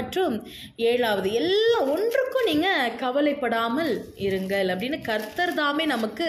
[0.00, 0.36] மற்றும்
[0.90, 3.92] ஏழாவது எல்லா ஒன்றுக்கும் நீங்கள் கவலைப்படாமல்
[4.26, 6.28] இருங்கள் அப்படின்னு கர்த்தர் தாமே நமக்கு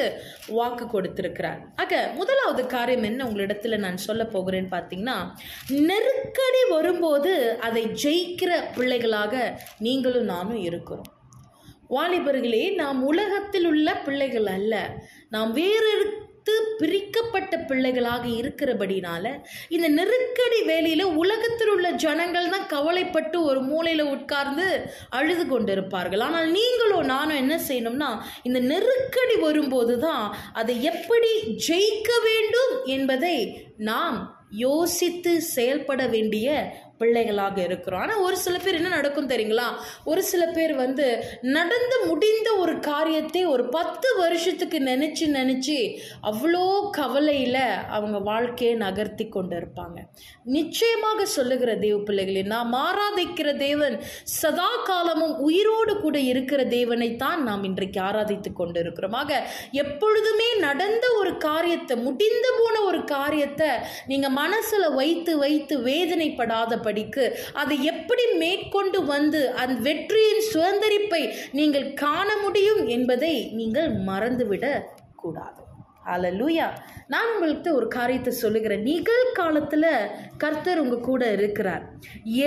[0.58, 1.60] வாக்கு கொடுத்துருக்கிறார்.
[1.76, 5.18] ஆக முதலாவது காரியம் என்ன உங்களிடத்தில் நான் சொல்ல போகிறேன்னு பார்த்தீங்கன்னா
[5.90, 7.34] நெருக்கடி வரும்போது
[7.68, 9.36] அதை ஜெயிக்கிற பிள்ளைகளாக
[9.88, 11.10] நீங்களும் நானும் இருக்கிறோம்.
[11.96, 14.76] வாலிபர்களே நாம் உலகத்தில் உள்ள பிள்ளைகள் அல்ல.
[15.36, 15.52] நாம்
[16.42, 19.26] வேறெடுத்து பிரிக்கப்பட்ட பிள்ளைகளாக இருக்கிறபடினால
[19.76, 24.68] இந்த நெருக்கடி வேலையில உலகத்தில் உள்ள ஜனங்கள் தான் கவலைப்பட்டு ஒரு மூலையில உட்கார்ந்து
[25.10, 26.24] அழுது கொண்டிருப்பார்கள்.
[26.28, 28.12] ஆனால் நீங்களும் நானும் என்ன செய்யணும்னா
[28.44, 31.32] இந்த நெருக்கடி வரும்போது தான் அதை எப்படி
[31.68, 33.38] ஜெயிக்க வேண்டும் என்பதை
[33.90, 34.20] நாம்
[34.62, 36.48] யோசித்து செயல்பட வேண்டிய
[37.02, 38.04] பிள்ளைகளாக இருக்கிறோம்.
[38.04, 39.68] ஆனால் ஒரு சில பேர் என்ன நடக்கும் தெரியுங்களா?
[40.12, 41.08] ஒரு சில பேர் வந்து
[41.58, 45.78] நடந்து முடிந்த ஒரு காரியத்தை ஒரு பத்து வருஷத்துக்கு நினச்சி நினச்சி
[46.32, 46.64] அவ்வளோ
[46.98, 47.60] கவலையில்
[47.98, 49.98] அவங்க வாழ்க்கையை நகர்த்தி கொண்டு இருப்பாங்க
[50.52, 53.96] நிச்சயமாக சொல்லுகிற தேவ பிள்ளைகளே நாம் ஆராதிக்கிற தேவன்
[54.36, 59.32] சதா காலமும் உயிரோடு கூட இருக்கிற தேவனை தான் நாம் இன்றைக்கு ஆராதித்து கொண்டு இருக்கிறோம் ஆக
[59.84, 63.70] எப்பொழுதுமே நடந்த ஒரு காரியத்தை முடிந்து போன ஒரு காரியத்தை
[64.08, 67.26] நீங்கள் மனசில் வைத்து வைத்து வேதனைப்படாதபடி படிக்கு.
[67.64, 71.24] அதை எப்படி மேற்கொண்டு வந்து அந்த வெற்றியின் சுதந்திரிப்பை
[71.60, 74.66] நீங்கள் காண முடியும் என்பதை நீங்கள் மறந்துவிட
[75.24, 75.60] கூடாது.
[76.10, 76.68] ஹalleluya
[77.14, 78.84] நான் உங்கள்கிட்ட ஒரு காரியத்தை சொல்லுகிறேன்.
[78.90, 79.88] நிகழ்காலத்தில்
[80.44, 81.84] கர்த்தர் உங்க கூட இருக்கிறார்.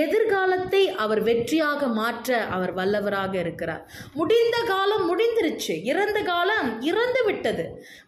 [0.03, 3.83] எதிர்காலத்தை அவர் வெற்றியாக மாற்ற அவர் வல்லவராக இருக்கிறார்.
[4.19, 5.75] முடிந்த காலம் முடிந்துருச்சு.
[5.91, 7.65] இறந்த காலம் இறந்து விட்டது.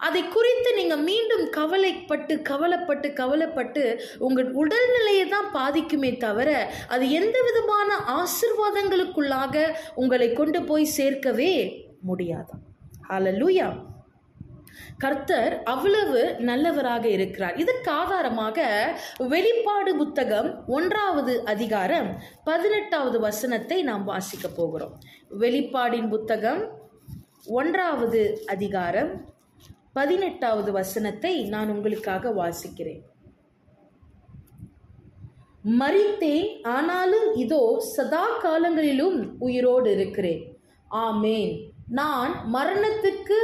[0.07, 3.83] அதை குறித்து நீங்கள் மீண்டும் கவலைப்பட்டு கவலைப்பட்டு கவலைப்பட்டு
[4.27, 6.49] உங்கள் உடல்நிலையை தான் பாதிக்குமே தவிர
[6.95, 9.67] அது எந்த விதமான ஆசிர்வாதங்களுக்குள்ளாக
[10.03, 11.53] உங்களை கொண்டு போய் சேர்க்கவே
[12.11, 12.53] முடியாது.
[13.41, 13.67] லூயா
[15.03, 17.55] கர்த்தர் அவ்வளவு நல்லவராக இருக்கிறார்.
[17.63, 18.59] இதற்கு ஆதாரமாக
[19.33, 22.09] வெளிப்பாடு புத்தகம் ஒன்றாவது அதிகாரம்
[22.43, 24.95] பதினெட்டாவது வசனத்தை நாம் வாசிக்க போகிறோம்.
[25.43, 26.61] வெளிப்பாடின் புத்தகம்
[27.59, 28.21] ஒன்றாவது
[28.55, 29.11] அதிகாரம்
[29.99, 33.03] பதினெட்டாவது வசனத்தை நான் உங்களுக்காக வாசிக்கிறேன்.
[35.79, 40.43] மறித்தேன் ஆனாலும் இதோ சதா காலங்களிலும் உயிரோடு இருக்கிறேன்.
[40.91, 41.53] ஆமேன்.
[41.99, 43.39] நான் மரணத்துக்கு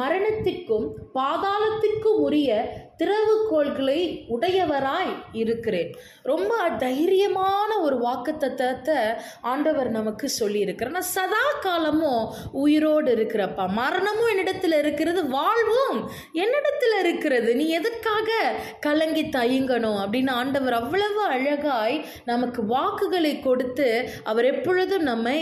[0.00, 2.50] மரணத்திற்கும் பாதாளத்திற்கும் உரிய
[2.98, 3.98] திறவுகோள்களை
[4.34, 5.90] உடையவராய் இருக்கிறேன்.
[6.22, 8.98] ரொம்ப தைரியமான ஒரு வாக்கு தத்துவத்தை
[9.40, 10.88] ஆண்டவர் நமக்கு சொல்லியிருக்கிறார்.
[10.88, 15.98] நான் சதா காலமும் உயிரோடு இருக்கிறப்பா மரணமும் என்னிடத்தில் இருக்கிறது வாழ்வும்
[16.32, 18.30] என்னிடத்தில் இருக்கிறது நீ எதற்காக
[18.80, 23.88] கலங்கி தயங்கணும் அப்படின்னு ஆண்டவர் அவ்வளவு அழகாய் நமக்கு வாக்குகளை கொடுத்து
[24.24, 25.40] அவர் எப்பொழுதும் நம்மை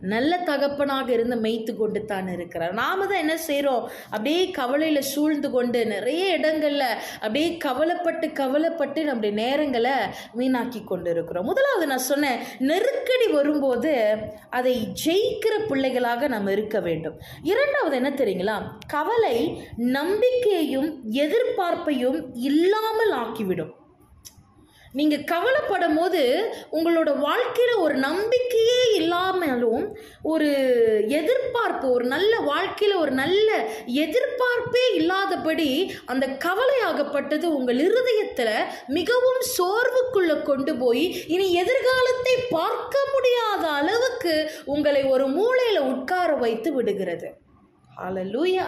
[0.00, 2.72] நல்ல தகப்பனாக இருந்து மெய்த்து கொண்டு தான் இருக்கிறார்.
[2.72, 6.88] நாம தான் என்ன செய்கிறோம் அப்படியே கவலையில் சூழ்ந்து கொண்டு நிறைய இடங்களில்
[7.20, 9.96] அப்படியே கவலைப்பட்டு கவலைப்பட்டு நம்முடைய நேரங்களை
[10.38, 13.94] வீணாக்கி கொண்டு இருக்கிறோம் முதலாவது நான் சொன்னேன் நெருக்கடி வரும்போது
[14.50, 17.16] அதை ஜெயிக்கிற பிள்ளைகளாக நம்ம இருக்க வேண்டும்.
[17.42, 18.58] இரண்டாவது என்ன தெரியுங்களா?
[18.86, 19.36] கவலை
[19.76, 20.90] நம்பிக்கையையும்
[21.24, 23.72] எதிர்பார்ப்பையும் இல்லாமல் ஆக்கிவிடும்.
[24.94, 26.20] நீங்கள் கவலைப்படும் போது
[26.72, 30.48] உங்களோட வாழ்க்கையில் ஒரு நம்பிக்கையே இல்லாமலும் ஒரு
[31.08, 33.48] எதிர்பார்ப்பு ஒரு நல்ல வாழ்க்கையில் ஒரு நல்ல
[33.86, 38.54] எதிர்பார்ப்பே இல்லாதபடி அந்த கவலையாகப்பட்டது உங்கள் இருதயத்தில்
[38.86, 47.34] மிகவும் சோர்வுக்குள்ளே கொண்டு போய் இனி எதிர்காலத்தை பார்க்க முடியாத அளவுக்கு உங்களை ஒரு மூலையில் உட்கார வைத்து விடுகிறது.
[47.96, 48.64] ஹalleluya.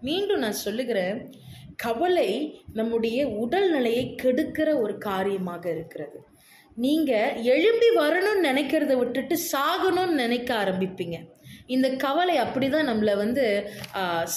[0.00, 1.32] மீண்டும் நான் சொல்லுகிறேன்
[1.76, 2.30] கவலை
[2.72, 6.18] நம்முடைய உடல் நிலையை கெடுக்கிற ஒரு காரியமாக இருக்கிறது.
[6.76, 11.18] நீங்கள் எழும்பி வரணும்னு நினைக்கிறத விட்டுட்டு சாகணும்னு நினைக்க ஆரம்பிப்பீங்க.
[11.74, 13.44] இந்த கவலை அப்படி தான் நம்மளை வந்து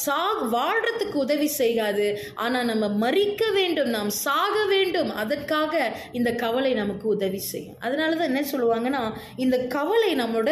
[0.04, 0.20] சா
[0.56, 2.08] வாழ்கிறதுக்கு உதவி செய்யாது.
[2.44, 5.12] ஆனால் நம்ம மறிக்க வேண்டும் நாம் சாக வேண்டும்.
[5.24, 5.74] அதற்காக
[6.20, 7.78] இந்த கவலை நமக்கு உதவி செய்யும்.
[7.86, 9.04] அதனால தான் என்ன சொல்லுவாங்கன்னா
[9.46, 10.52] இந்த கவலை நம்மளோட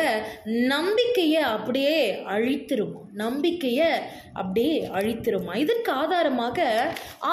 [0.76, 1.98] நம்பிக்கையை அப்படியே
[2.36, 3.02] அழித்திருமா?
[3.26, 3.92] நம்பிக்கையை
[4.42, 5.54] அப்படியே அழித்திருமா?
[5.66, 6.68] இதற்கு ஆதாரமாக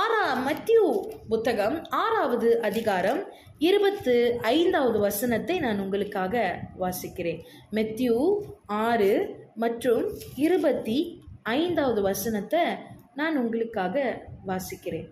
[0.02, 0.84] ஆறா மத்தியூ
[1.32, 3.20] புத்தகம் ஆறாவது அதிகாரம்
[3.58, 7.40] இருபத்து ஐந்தாவது வசனத்தை நான் உங்களுக்காக வாசிக்கிறேன்.
[7.72, 9.12] மெத்யூ ஆறு
[9.54, 10.04] மற்றும்
[10.34, 12.64] இருபத்தி ஐந்தாவது வசனத்தை
[13.14, 15.08] நான் உங்களுக்காக வாசிக்கிறேன்.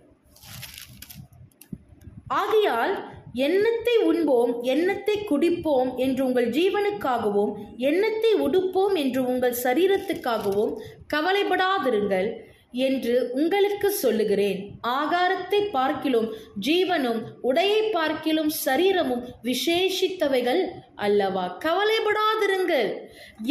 [2.26, 2.94] ஆகையால்
[3.32, 10.72] எண்ணத்தை உண்போம் எண்ணத்தை குடிப்போம் என்று உங்கள் ஜீவனுக்காகவும் எண்ணத்தை உடுப்போம் என்று உங்கள் சரீரத்துக்காகவும்
[11.14, 12.30] கவலைப்படாதிருங்கள்.
[12.72, 14.70] என்று உங்களுக்கு சொல்லுகிறேன்.
[14.88, 16.32] ஆகாரத்தை பார்க்கிலும்
[16.66, 21.58] ஜீவனும் உடையை பார்க்கிலும் சரீரமும் விசேஷித்தவைகள் அல்லவா?
[21.64, 22.90] கவலைப்படாதிருங்கள்.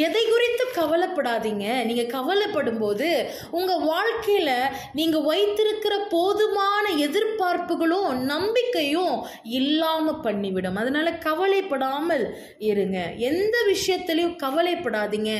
[0.05, 1.65] எதை குறித்து கவலைப்படாதீங்க?
[1.87, 3.07] நீங்கள் கவலைப்படும் போது
[3.51, 10.79] உங்கள் வாழ்க்கையில் நீங்கள் வைத்திருக்கிற போதுமான எதிர்பார்ப்புகளும் நம்பிக்கையும் இல்லாமல் பண்ணிவிடும்.
[10.83, 12.25] அதனால் கவலைப்படாமல்
[12.59, 12.99] இருங்க.
[13.29, 15.33] எந்த விஷயத்துலையும் கவலைப்படாதீங்க.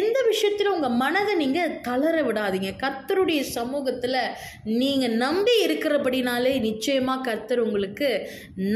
[0.00, 2.72] எந்த விஷயத்திலும் உங்கள் மனதை நீங்கள் தளர விடாதீங்க.
[2.84, 4.20] கர்த்தருடைய சமூகத்தில்
[4.64, 8.10] நீங்கள் நம்பி இருக்கிறபடினாலே நிச்சயமாக கர்த்தர் உங்களுக்கு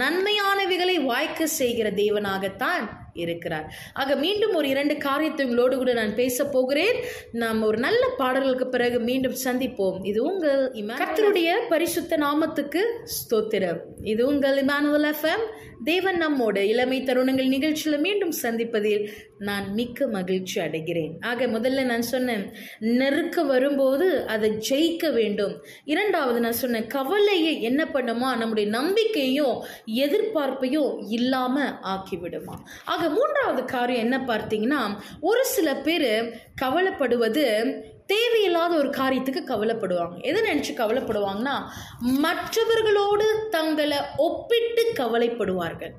[0.03, 1.91] நன்மையானவைகளை வாய்க்க செய்கிற
[2.23, 3.67] ஒருவனாகத்தான் இருக்கிறார்.
[3.93, 6.99] ஆக மீண்டும் ஒரு இரண்டு காரியத்தை உங்களோடு கூட நான் பேச போகிறேன்.
[7.33, 9.99] நாம் ஒரு நல்ல பாடல்களுக்கு பிறகு மீண்டும் சந்திப்போம்.
[10.03, 10.63] இது உங்கள்
[11.03, 12.83] கர்த்தருடைய பரிசுத்த நாமத்துக்கு
[13.19, 13.81] ஸ்தோத்திரம்.
[14.03, 15.45] இது உங்கள் இமானுவல் எஃப்எம்
[15.85, 21.13] தேவன் நம்மோட இளமை தருணங்கள் நிகழ்ச்சியில் மீண்டும் சந்திப்பதில் நான் மிக்க மகிழ்ச்சி அடைகிறேன்.
[21.21, 22.45] ஆக முதல்ல நான் சொன்னேன்
[22.79, 25.55] நெருக்க வரும்போது அதை ஜெயிக்க வேண்டும்.
[25.85, 28.29] இரண்டாவது நான் சொன்னேன் கவலையை என்ன பண்ணுமா?
[28.39, 29.57] நம்முடைய நம்பிக்கையும்
[29.87, 32.57] எதிர்பார்ப்பையும் இல்லாமல் ஆக்கிவிடுமா?
[32.85, 40.21] ஆக மூன்றாவது காரியம் என்ன பார்த்தீங்கன்னா ஒரு சில பேர் கவலைப்படுவது தேவையில்லாத ஒரு காரியத்துக்கு கவலைப்படுவாங்க.
[40.21, 41.63] எதை நினச்சி கவலைப்படுவாங்கன்னா
[42.01, 45.93] மற்றவர்களோடு தங்களை ஒப்பிட்டு கவலைப்படுவார்கள்.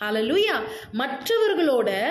[0.00, 0.60] ஹalleluya
[0.92, 2.08] மற்றவர்களோட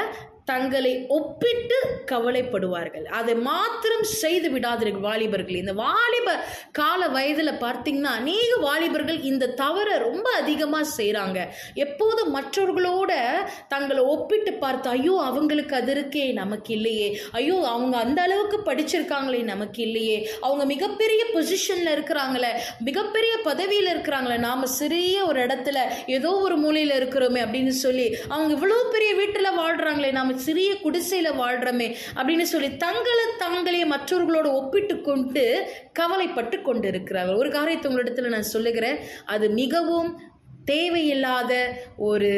[0.52, 1.78] தங்களை ஒப்பிட்டு
[2.12, 3.06] கவலைப்படுவார்கள்.
[3.20, 5.58] அதை மாத்திரம் செய்து விடாதீர்கள் வாலிபர்கள்.
[5.62, 6.36] இந்த வாலிப
[6.80, 11.40] கால வயதில் பார்த்தீங்கன்னா அநேக வாலிபர்கள் இந்த தவறை ரொம்ப அதிகமாக செய்கிறாங்க
[11.86, 13.14] எப்போதும் மற்றவர்களோட
[13.74, 17.10] தங்களை ஒப்பிட்டு பார்த்து ஐயோ அவங்களுக்கு அது இருக்கே நமக்கு இல்லையே.
[17.40, 20.18] ஐயோ அவங்க அந்த அளவுக்கு படிச்சிருக்காங்களே நமக்கு இல்லையே.
[20.46, 22.52] அவங்க மிகப்பெரிய பொசிஷனில் இருக்கிறாங்களே
[22.90, 24.38] மிகப்பெரிய பதவியில் இருக்கிறாங்களே.
[24.48, 25.78] நாம் சிறிய ஒரு இடத்துல
[26.18, 31.86] ஏதோ ஒரு மூலையில் இருக்கிறோமே அப்படின்னு சொல்லி அவங்க இவ்வளோ பெரிய வீட்டில் வாழ்கிறாங்களே நாம் சிறிய குடிசையில் வாழ்கிறோமே
[32.20, 35.44] அப்படின்னு சொல்லி தங்களை தாங்களே மற்றவர்களோடு ஒப்பிட்டு கொண்டு
[36.00, 38.98] கவலைப்பட்டு கொண்டு இருக்கிறார்கள் ஒரு காரியத்தை உங்களிடத்தில் நான் சொல்லுகிறேன்.
[39.26, 40.10] அது மிகவும்
[40.66, 41.52] தேவையில்லாத
[41.98, 42.32] ஒரு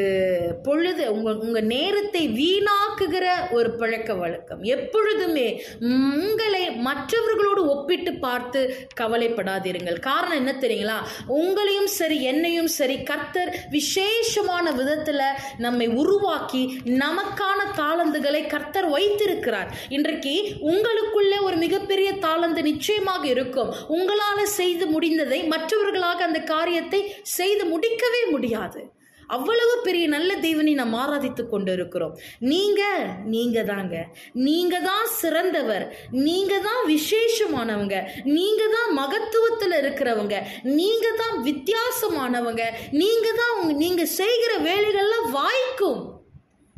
[0.64, 4.62] பொழுது உங்கள் உங்கள் நேரத்தை வீணாக்குகிற ஒரு பழக்க வழக்கம்.
[4.76, 5.48] எப்பொழுதுமே
[5.80, 8.62] உங்களை மற்றவர்களோடு ஒப்பிட்டு பார்த்து
[9.02, 10.98] கவலைப்படாதிருங்கள் காரணம் என்ன தெரியுங்களா?
[11.28, 15.22] உங்களையும் சரி என்னையும் சரி கர்த்தர் விசேஷமான விதத்துல
[15.58, 19.72] நம்மை உருவாக்கி நமக்கான தாளந்துகளை கர்த்தர் வைத்திருக்கிறார்.
[19.90, 20.36] இன்றைக்கு
[20.72, 23.74] உங்களுக்குள்ளே ஒரு மிகப்பெரிய தாளந்து நிச்சயமாக இருக்கும்.
[23.88, 27.02] உங்களால் செய்து முடிந்ததை மற்றவர்களாக அந்த காரியத்தை
[27.38, 28.96] செய்து முடிக்கவே முடியாது.
[29.30, 32.82] அவ்வளவு பெரிய நல்ல தேவனை நாம் ஆராதித்து கொண்டு இருக்கிறோம் நீங்க
[33.24, 34.08] நீங்க தாங்க.
[34.34, 35.96] நீங்க தான் சிறந்தவர்.
[36.12, 38.10] நீங்க தான் விசேஷமானவங்க.
[38.24, 40.48] நீங்க தான் மகத்துவத்தில் இருக்கிறவங்க.
[40.64, 42.74] நீங்க தான் வித்தியாசமானவங்க.
[42.92, 46.17] நீங்க தான் நீங்க செய்கிற வேலைகள்லாம் வாய்க்கும்.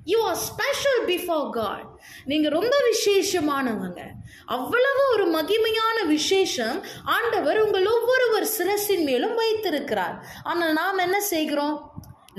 [0.05, 1.87] You are special before God
[2.25, 4.01] நீங்கள் ரொம்ப விசேஷமானவங்க.
[4.45, 6.77] அவ்வளவு ஒரு மகிமையான விசேஷம்
[7.17, 10.15] ஆண்டவர் உங்கள் ஒவ்வொருவர் சிரசின் மேலும் வைத்திருக்கிறார்.
[10.43, 11.75] ஆனால் நாம் என்ன செய்கிறோம்?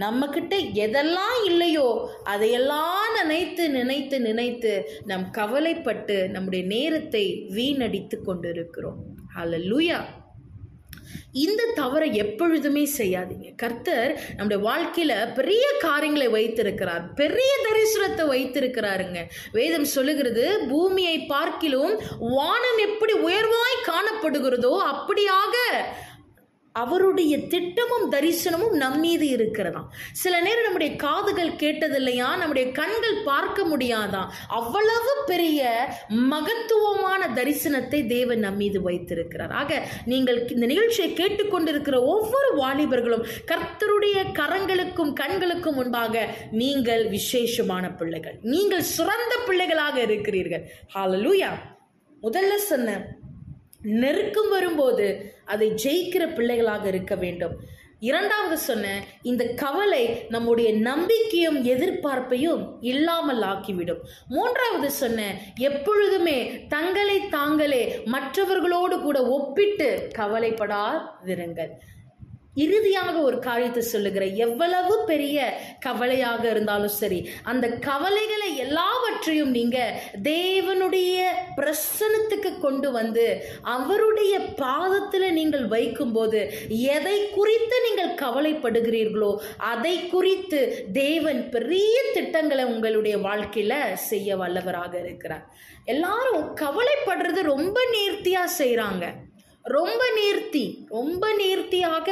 [0.04, 0.54] நம்மக்கிட்ட
[0.84, 1.88] எதெல்லாம் இல்லையோ
[2.32, 4.72] அதையெல்லாம் நினைத்து நினைத்து நினைத்து
[5.10, 7.24] நம் கவலைப்பட்டு நம்முடைய நேரத்தை
[7.56, 9.00] வீணடித்து கொண்டிருக்கிறோம்.
[9.70, 9.98] லூயா
[11.32, 13.48] இந்த தவறை எப்பொழுதுமே செய்யாதீங்க.
[13.56, 17.12] கர்த்தர் நம்முடைய வாழ்க்கையில பெரிய காரியங்களை வைத்திருக்கிறார்.
[17.14, 19.18] பெரிய தரிசனத்தை வைத்திருக்கிறாருங்க.
[19.52, 25.56] வேதம் சொல்லுகிறது பூமியை பார்க்கிலும் வானம் எப்படி உயர்வாய் காணப்படுகிறதோ அப்படியாக
[26.72, 29.86] அவருடைய திட்டமும் தரிசனமும் நம் மீது இருக்கிறதாம்.
[30.12, 32.36] சில நேரம் நம்முடைய காதுகள் கேட்டதில்லையா?
[32.36, 39.50] நம்முடைய கண்கள் பார்க்க முடியாதான் அவ்வளவு பெரிய மகத்துவமான தரிசனத்தை தேவன் நம் மீது வைத்திருக்கிறார்.
[39.50, 48.38] ஆக நீங்கள் இந்த நிகழ்ச்சியை கேட்டுக்கொண்டிருக்கிற ஒவ்வொரு வாலிபர்களும் கர்த்தருடைய கரங்களுக்கும் கண்களுக்கும் முன்பாக நீங்கள் விசேஷமான பிள்ளைகள்.
[48.42, 50.70] நீங்கள் சிறந்த பிள்ளைகளாக இருக்கிறீர்கள்.
[50.94, 51.48] ஹாலலூயா
[52.22, 53.18] முதல்ல சொன்ன
[53.82, 57.52] நெருக்கம் வரும்போது அதை ஜெயிக்கிற பிள்ளைகளாக இருக்க வேண்டும்.
[58.00, 63.98] இரண்டாவது சொன்ன இந்த கவலை நம்முடைய நம்பிக்கையும் எதிர்பார்ப்பையும் இல்லாமல் ஆக்கிவிடும்.
[64.28, 71.68] மூன்றாவது சொன்ன எப்பொழுதுமே தங்களை தாங்களே மற்றவர்களோடு கூட ஒப்பிட்டு கவலைப்படாதிருங்கள்.
[72.56, 81.18] இறுதியாக ஒரு காரியத்தை சொல்லுகிற எவ்வளவு பெரிய கவலையாக இருந்தாலும் சரி அந்த கவலைகளை எல்லாவற்றையும் நீங்க தேவனுடைய
[81.56, 92.02] பிரசனத்துக்கு கொண்டு வந்து அவருடைய பாதத்தில் நீங்கள் வைக்கும்போது எதை குறித்து நீங்கள் கவலைப்படுகிறீர்களோ அதை குறித்து தேவன் பெரிய
[92.14, 95.52] திட்டங்களை உங்களுடைய வாழ்க்கையில செய்ய வல்லவராக இருக்கிறார்.
[95.84, 99.04] எல்லாரும் கவலைப்படுறது ரொம்ப நேர்த்தியா செய்கிறாங்க
[99.64, 102.08] ரொம்ப நேர்த்தி ரொம்ப நேர்த்தியாக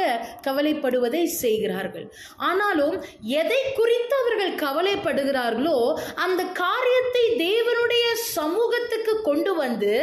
[0.47, 2.05] கவலைப்படுவதை செய்கிறார்கள்.
[2.49, 2.95] ஆனாலும்
[3.41, 5.77] எதை குறித்து அவர்கள் கவலைப்படுகிறார்களோ
[6.25, 8.05] அந்த காரியத்தை தேவனுடைய
[8.37, 9.93] சமூகத்துக்கு கொண்டு வந்து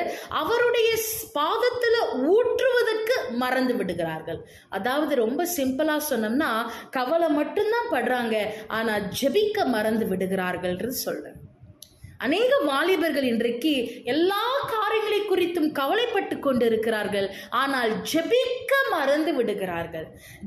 [0.43, 0.91] அவருடைய
[1.39, 2.01] பாதத்தில்
[2.35, 4.41] ஊற்றுவதற்கு மறந்து விடுகிறார்கள்.
[4.79, 6.53] அதாவது ரொம்ப சிம்பிளாக சொன்னோம்னா
[6.91, 8.37] கவலை மட்டும்தான் படுறாங்க
[8.79, 11.41] ஆனால் ஜெபிக்க மறந்து விடுகிறார்கள் சொல்றேன்.
[12.19, 17.29] அநேக வாலிபர்கள் இன்றைக்கு எல்லா காரியங்களை குறித்தும் கவலைப்பட்டு கொண்டிருக்கிறார்கள்.
[17.51, 20.07] ஆனால் ஜெபிக்க மறந்து விடுகிறார்கள்.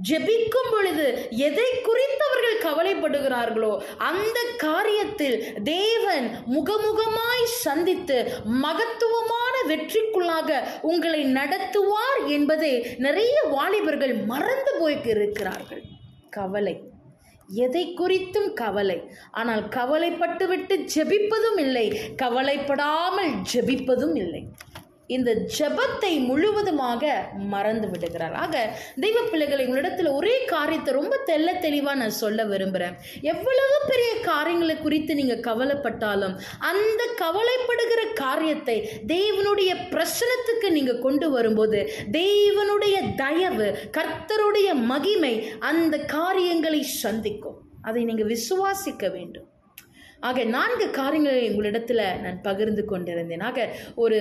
[0.09, 8.17] ஜெபிக்கும் பொழுது எதை குறித்து அவர்கள் கவலைப்படுகிறார்களோ அந்த காரியத்தில் தேவன் முகமுகமாய் சந்தித்து
[8.65, 15.83] மகத்துவமான வெற்றிக்குள்ளாக உங்களை நடத்துவார் என்பதை நிறைய வாலிபர்கள் மறந்து போய் இருக்கிறார்கள்
[16.29, 16.75] கவலை.
[17.49, 19.09] எதை குறித்தும் கவலை.
[19.31, 22.15] ஆனால் கவலைப்பட்டுவிட்டு ஜெபிப்பதும் இல்லை.
[22.15, 24.47] கவலைப்படாமல் ஜெபிப்பதும் இல்லை.
[25.15, 27.03] இந்த ஜெபத்தை முழுவதுமாக
[27.53, 28.35] மறந்து விடுகிறார்.
[28.43, 28.55] ஆக
[29.03, 32.97] தெய்வ பிள்ளைகளை உங்களிடத்தில் ஒரே காரியத்தை ரொம்ப தெள்ள தெளிவாக நான் சொல்ல விரும்புகிறேன்
[33.31, 36.35] எவ்வளவு பெரிய காரியங்களை குறித்து நீங்கள் கவலைப்பட்டாலும்
[36.71, 38.77] அந்த கவலைப்படுகிற காரியத்தை
[39.15, 41.79] தேவனுடைய பிரசனத்துக்கு நீங்கள் கொண்டு வரும்போது
[42.19, 45.33] தேவனுடைய தயவு கர்த்தருடைய மகிமை
[45.71, 47.57] அந்த காரியங்களை சந்திக்கும்.
[47.87, 49.47] அதை நீங்கள் விசுவாசிக்க வேண்டும்.
[50.19, 53.39] ஆக நான்கு காரியங்களை உங்களிடத்துல நான் பகிர்ந்து கொண்டிருந்தேன்.
[53.39, 54.19] ஆக ஒரு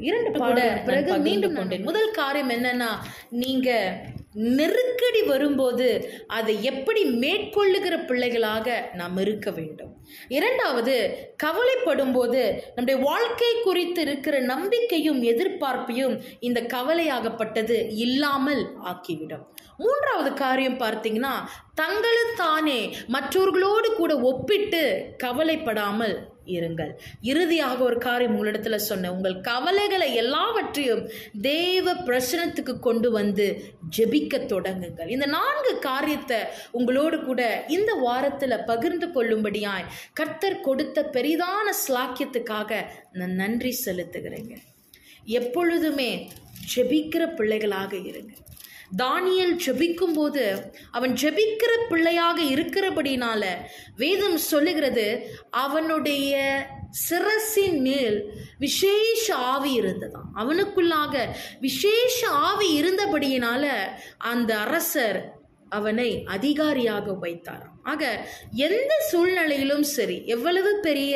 [0.00, 1.82] இரண்டு பாட பிறகு மீண்டும் கொண்டேன்.
[1.82, 2.90] முதல் காரியம் என்னன்னா
[3.30, 4.00] நீங்க
[4.32, 9.92] நெருக்கடி வரும்போது அதை எப்படி மேற்கொள்ளுகிற பிள்ளைகளாக நாம் இருக்க வேண்டும்.
[10.28, 10.94] இரண்டாவது
[11.36, 19.44] கவலைப்படும் போது நம்முடைய வாழ்க்கை குறித்து இருக்கிற நம்பிக்கையும் எதிர்பார்ப்பையும் இந்த கவலையாகப்பட்டது இல்லாமல் ஆக்கிவிடும்.
[19.82, 21.34] மூன்றாவது காரியம் பார்த்தீங்கன்னா
[21.74, 24.82] தங்களை தானே மற்றவர்களோடு கூட ஒப்பிட்டு
[25.24, 26.16] கவலைப்படாமல்
[26.56, 26.90] இருங்கள்.
[27.30, 29.14] இறுதியாக ஒரு காரியம் உங்களிடத்துல சொன்னேன்.
[29.16, 31.02] உங்கள் கவலைகளை எல்லாவற்றையும்
[31.40, 33.46] தேவ பிரசனத்துக்கு கொண்டு வந்து
[33.96, 35.08] ஜெபிக்க தொடங்குங்கள்.
[35.08, 36.38] இந்த நான்கு காரியத்தை
[36.70, 42.80] உங்களோடு கூட இந்த வாரத்தில் பகிர்ந்து கொள்ளும்படியாய் கர்த்தர் கொடுத்த பெரிதான ஸ்லாக்கியத்துக்காக
[43.12, 44.56] நான் நன்றி செலுத்துகிறேங்க.
[45.24, 46.10] எப்பொழுதுமே
[46.74, 48.32] ஜெபிக்கிற பிள்ளைகளாக இருங்க.
[48.96, 53.44] தானியல் ஜெபிக்கும் போது அவன் ஜெபிக்கிற பிள்ளையாக இருக்கிறபடினால
[53.96, 55.06] வேதம் சொல்லுகிறது
[55.50, 56.34] அவனுடைய
[56.90, 58.18] சிரசின் மேல்
[58.58, 60.28] விசேஷ ஆவி இருந்ததாம்.
[60.34, 61.24] அவனுக்குள்ளாக
[61.60, 63.64] விசேஷ ஆவி இருந்தபடியினால
[64.18, 65.34] அந்த அரசர்
[65.68, 67.75] அவனை அதிகாரியாக வைத்தாராம்.
[67.92, 68.02] ஆக
[68.66, 71.14] எந்த சூழ்நிலையிலும் சரி எவ்வளவு பெரிய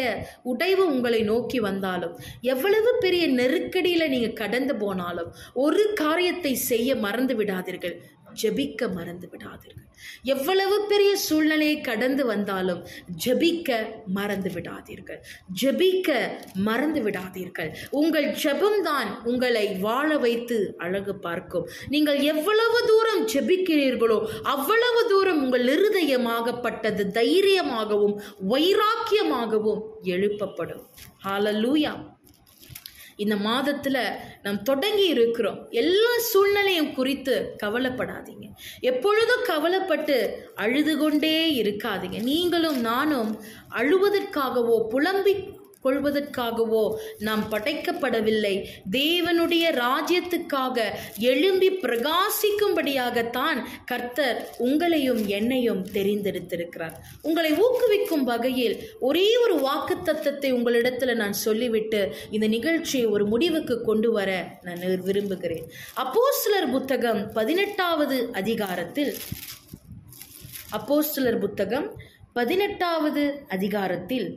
[0.53, 2.15] உடைவு உங்களை நோக்கி வந்தாலும்
[2.53, 5.31] எவ்வளவு பெரிய நெருக்கடியில் நீங்கள் கடந்து போனாலும்
[5.65, 7.97] ஒரு காரியத்தை செய்ய மறந்து விடாதீர்கள்.
[8.43, 9.87] ஜெபிக்க மறந்து விடாதீர்கள்
[10.23, 12.87] எவ்வளவு பெரிய சூழ்நிலையை கடந்து வந்தாலும்
[13.25, 15.21] ஜெபிக்க மறந்து விடாதீர்கள்
[15.63, 16.19] ஜெபிக்க
[16.55, 21.69] மறந்து விடாதீர்கள் உங்கள் ஜெபம்தான் உங்களை வாழ வைத்து அழகு பார்க்கும்.
[21.89, 30.85] நீங்கள் எவ்வளவு தூரம் ஜெபிக்கிறீர்களோ அவ்வளவு தூரம் உங்கள் இருதயமாகப்பட்டது தைரியமாகவும் வைராக்கியமாகவும் எழுப்பப்படும்.
[31.25, 32.19] ஹாலலூயா
[33.25, 34.00] இந்த மாதத்தில்
[34.43, 35.59] நாம் தொடங்கி இருக்கிறோம்.
[35.83, 38.47] எல்லா சூழ்நிலையும் குறித்து கவலைப்படாதீங்க.
[38.81, 40.17] எப்பொழுதும் கவலைப்பட்டு
[40.55, 42.19] அழுது கொண்டே இருக்காதீங்க.
[42.23, 43.31] நீங்களும் நானும்
[43.75, 45.35] அழுவதற்காகவோ புலம்பி
[45.85, 46.85] கொள்வதற்காகவோ
[47.19, 48.55] நாம் படைக்கப்படவில்லை.
[48.91, 50.79] தேவனுடைய ராஜ்யத்துக்காக
[51.19, 61.33] எழும்பி பிரகாசிக்கும்படியாகத்தான் கர்த்தர் உங்களையும் என்னையும் தெரிந்தெடுத்திருக்கிறார் உங்களை ஊக்குவிக்கும் வகையில் ஒரே ஒரு வாக்கு தத்தத்தை உங்களிடத்துல நான்
[61.33, 64.31] சொல்லிவிட்டு இந்த நிகழ்ச்சியை ஒரு முடிவுக்கு கொண்டு வர
[64.63, 65.67] நான் விரும்புகிறேன்.
[65.97, 69.15] அப்போஸ்தலர் புத்தகம் பதினெட்டாவது அதிகாரத்தில்
[70.73, 71.87] அப்போஸ்தலர் புத்தகம்
[72.33, 74.29] பதினெட்டாவது அதிகாரத்தில்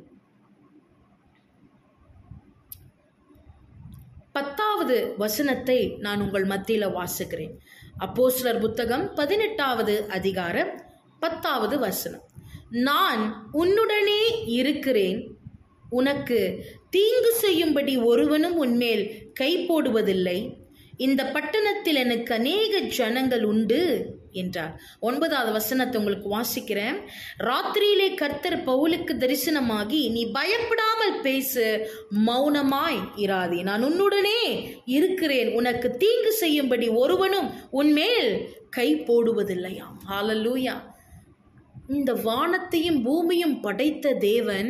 [4.33, 7.51] பத்தாவது வசனத்தை நான் உங்கள் மத்தியில் வாசிக்கிறேன்.
[7.99, 10.81] அப்போஸ்லர் புத்தகம் பதினெட்டாவது அதிகாரம்
[11.19, 12.21] பத்தாவது வசனம்.
[12.69, 15.35] நான் உன்னுடனே இருக்கிறேன்.
[15.89, 20.39] உனக்கு தீங்கு செய்யும்படி ஒருவனும் உன்மேல் கை போடுவதில்லை.
[21.05, 23.81] இந்த பட்டணத்தில் எனக்கு அநேக ஜனங்கள் உண்டு
[24.31, 24.73] என்றார்.
[24.99, 26.97] ஒன்பதாவது வசனத்தை உங்களுக்கு வாசிக்கிறேன்.
[27.43, 31.65] ராத்திரியிலே கர்த்தர் பவுலுக்கு தரிசனமாகி நீ பயப்படாமல் பேசு
[32.27, 33.59] மௌனமாய் இராதே.
[33.63, 34.41] நான் உன்னுடனே
[34.85, 35.51] இருக்கிறேன்.
[35.53, 38.31] உனக்கு தீங்கு செய்யும்படி ஒருவனும் உன்மேல்
[38.69, 39.95] கை போடுவதில்லையாம்.
[40.09, 40.75] ஹalleluya
[41.89, 44.69] இந்த வானத்தையும் பூமியும் படைத்த தேவன்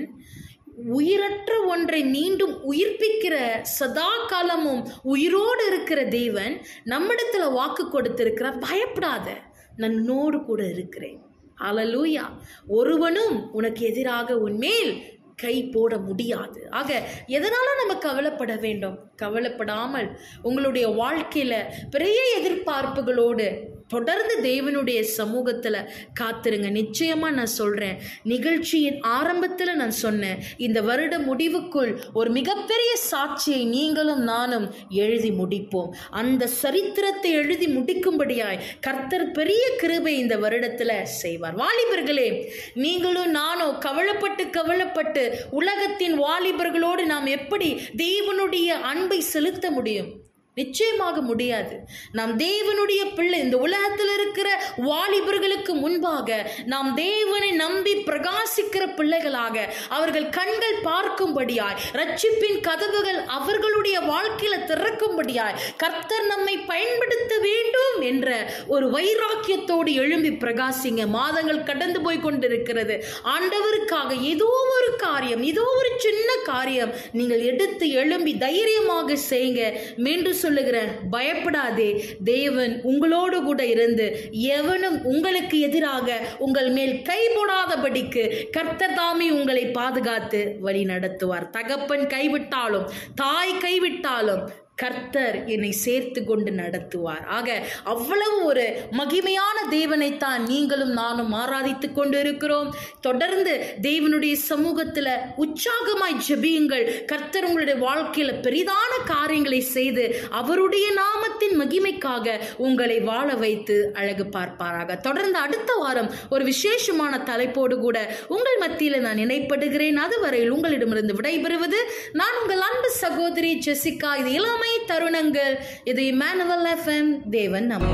[0.75, 8.57] உயிரற்ற ஒன்றை மீண்டும் உயிர்ப்பிக்கிற சதா காலமும் உயிரோடு இருக்கிற தேவன் நம்மிடத்துல வாக்கு கொடுத்திருக்கிறார்.
[8.57, 9.37] பயப்படாத
[9.77, 11.21] நன்னோடு கூட இருக்கிறேன்.
[11.61, 12.23] அலலூயா
[12.67, 15.01] ஒருவனும் உனக்கு எதிராக உன்மேல்
[15.35, 16.67] கை போட முடியாது.
[16.69, 18.99] ஆக எதனால நம்ம கவலைப்பட வேண்டும்?
[19.15, 25.77] கவலைப்படாமல் உங்களுடைய வாழ்க்கையில பெரிய எதிர்பார்ப்புகளோடு தொடர்ந்து தேவனுடைய சமூகத்தில்
[26.19, 26.71] காத்துருங்க.
[26.71, 30.39] நிச்சயமாக நான் சொல்கிறேன் நிகழ்ச்சியின் ஆரம்பத்தில் நான் சொன்னேன்.
[30.57, 35.91] இந்த வருட முடிவுக்குள் ஒரு மிகப்பெரிய சாட்சியை நீங்களும் நானும் எழுதி முடிப்போம்.
[36.09, 41.55] அந்த சரித்திரத்தை எழுதி முடிக்கும்படியாய் கர்த்தர் பெரிய கிருபை இந்த வருடத்தில் செய்வார்.
[41.55, 50.31] வாலிபர்களே நீங்களும் நானும் கவலைப்பட்டு கவலைப்பட்டு உலகத்தின் வாலிபர்களோடு நாம் எப்படி தேவனுடைய அன்பை செலுத்த முடியும்?
[50.59, 51.75] நிச்சயமாக முடியாது.
[52.17, 54.49] நாம் தேவனுடைய பிள்ளை இந்த உலகத்தில் இருக்கிற
[54.89, 56.37] வாலிபர்களுக்கு முன்பாக
[56.73, 59.65] நாம் தேவனை நம்பி பிரகாசிக்கிற பிள்ளைகளாக
[59.97, 68.27] அவர்கள் கண்கள் பார்க்கும்படியாய் ரட்சிப்பின் கதவுகள் அவர்களுடைய வாழ்க்கையில திறக்கும்படியாய் கர்த்தர் நம்மை பயன்படுத்த வேண்டும் என்ற
[68.67, 71.01] ஒரு வைராக்கியத்தோடு எழும்பி பிரகாசிங்க.
[71.17, 72.97] மாதங்கள் கடந்து போய் கொண்டிருக்கிறது.
[73.35, 79.63] ஆண்டவருக்காக ஏதோ ஒரு காரியம் ஏதோ ஒரு சின்ன காரியம் நீங்கள் எடுத்து எழும்பி தைரியமாக செய்யுங்க.
[80.05, 80.91] மீண்டும் சொல்லுகிறேன்.
[81.11, 81.89] பயப்படாதே.
[82.31, 90.41] தேவன் உங்களோடு கூட இருந்து எவனும் உங்களுக்கு எதிராக உங்கள் மேல் கை போடாதபடிக்கு கர்த்தர் தாமே உங்களை பாதுகாத்து
[90.59, 91.49] வழி நடத்துவார்.
[91.57, 94.43] தகப்பன் கைவிட்டாலும் தாய் கைவிட்டாலும்
[94.75, 97.25] கர்த்தர் என்னை சேர்த்து கொண்டு நடத்துவார்.
[97.25, 105.09] ஆக அவ்வளவு ஒரு மகிமையான தேவனைத்தான் நீங்களும் நானும் ஆராதித்து கொண்டு இருக்கிறோம் தொடர்ந்து தேவனுடைய சமூகத்தில்
[105.43, 107.05] உற்சாகமாய் ஜெபியுங்கள்.
[107.05, 114.95] கர்த்தர் உங்களுடைய வாழ்க்கையில் பெரிதான காரியங்களை செய்து அவருடைய நாமத்தின் மகிமைக்காக உங்களை வாழ வைத்து அழகு பார்ப்பாராக.
[114.95, 121.81] தொடர்ந்து அடுத்த வாரம் ஒரு விசேஷமான தலைப்போடு கூட உங்கள் மத்தியில் நான் நினைப்படுகிறேன் அதுவரையில் உங்களிடமிருந்து விடைபெறுவது
[122.13, 124.11] நான் உங்கள் அன்பு சகோதரி ஜெசிகா.
[124.17, 124.31] இது
[124.73, 125.55] இளமை தருணங்கள்.
[125.83, 127.87] இது இமானுவல் எஃப்எம் தேவன் நம்ம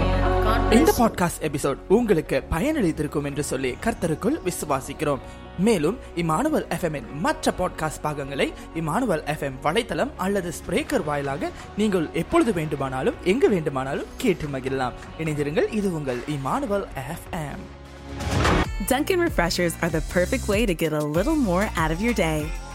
[0.72, 5.20] இந்த பாட்காஸ்ட் எபிசோட் உங்களுக்கு பயனளித்திருக்கும் என்று சொல்லி கர்த்தருக்குள் விசுவாசிக்கிறோம்.
[5.60, 13.16] மேலும் இமானுவல் எஃப்எம்மின் மற்ற பாட்காஸ்ட் பாகங்களை இமானுவல் எஃப்எம் வலைத்தளம் அல்லது ஸ்பிரேக்கர் வாயிலாக நீங்கள் எப்பொழுது வேண்டுமானாலும்
[13.24, 14.94] எங்கு வேண்டுமானாலும் கேட்டு மகிழலாம்.
[15.20, 17.66] இணைந்திருங்கள் இது உங்கள் Emmanuel FM
[18.88, 22.46] Dunkin' Refreshers are the perfect way to get a little more out of your day.